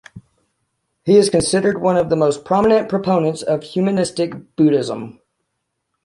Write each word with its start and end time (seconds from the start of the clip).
He 1.05 1.15
is 1.15 1.29
considered 1.29 1.79
one 1.79 1.95
of 1.95 2.09
the 2.09 2.15
most 2.15 2.43
prominent 2.43 2.89
proponents 2.89 3.43
of 3.43 3.61
Humanistic 3.61 4.33
Buddhism. 4.55 5.19